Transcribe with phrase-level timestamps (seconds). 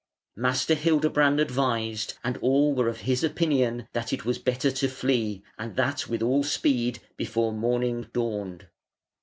[0.35, 5.43] Master Hildebrand advised, and all were of his opinion, that it was better to flee,
[5.59, 8.65] and that with all speed, before morning dawned.